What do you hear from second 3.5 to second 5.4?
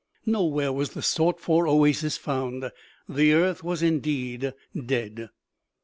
was indeed dead.